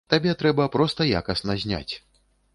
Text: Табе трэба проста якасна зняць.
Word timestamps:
Табе 0.13 0.31
трэба 0.39 0.65
проста 0.75 1.07
якасна 1.21 1.59
зняць. 1.67 1.89